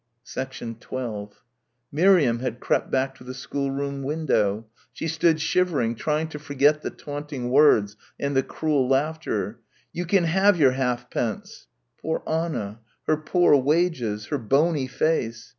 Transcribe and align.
12 0.79 1.43
Miriam 1.91 2.39
had 2.39 2.59
crept 2.59 2.89
back 2.89 3.13
to 3.13 3.23
the 3.23 3.35
schoolroom 3.35 4.01
window. 4.01 4.65
She 4.91 5.07
stood 5.07 5.39
shivering, 5.39 5.93
trying 5.93 6.27
to 6.29 6.39
forget 6.39 6.81
the 6.81 6.89
taunting 6.89 7.51
words, 7.51 7.95
and 8.19 8.35
the 8.35 8.41
cruel 8.41 8.89
laughter. 8.89 9.59
"You 9.93 10.05
can 10.07 10.23
have 10.23 10.57
your 10.57 10.71
ha'pence!" 10.71 11.67
Poor 12.01 12.23
Anna. 12.25 12.79
Her 13.05 13.17
poor 13.17 13.55
wages. 13.55 14.25
Her 14.33 14.39
bony 14.39 14.87
face.... 14.87 15.49